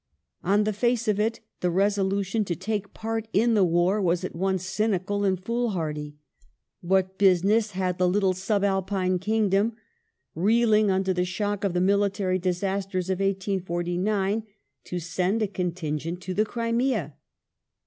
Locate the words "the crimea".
16.33-17.13